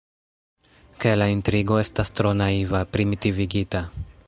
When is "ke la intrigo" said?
1.03-1.77